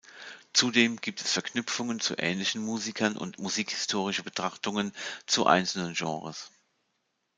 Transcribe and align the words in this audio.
Zudem 0.51 0.99
gibt 0.99 1.21
es 1.21 1.31
Verknüpfungen 1.31 1.99
zu 1.99 2.15
ähnlichen 2.17 2.63
Musikern 2.65 3.15
und 3.15 3.37
musikhistorische 3.37 4.23
Betrachtungen 4.23 4.93
zu 5.27 5.45
einzelnen 5.45 5.93
Genres. 5.93 6.49